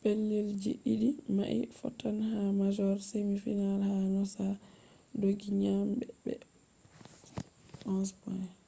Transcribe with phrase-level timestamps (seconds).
[0.00, 4.46] pellel ji ɗiɗi mai fottan ha major semi final ha noosa
[5.18, 6.32] dooggi nyami be
[7.88, 8.52] 11 points